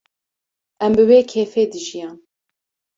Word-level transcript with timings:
Em 0.85 0.91
bi 0.95 1.03
wê 1.09 1.19
kêfê 1.31 1.63
dijiyan 1.71 2.15